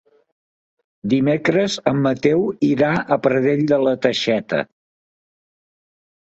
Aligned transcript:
Dimecres 1.13 1.75
en 1.91 1.99
Mateu 2.07 2.41
irà 2.71 2.91
a 2.95 3.19
Pradell 3.29 3.63
de 3.75 3.81
la 3.87 3.95
Teixeta. 4.09 4.65